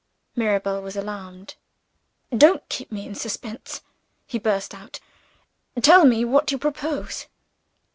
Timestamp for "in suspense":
3.05-3.81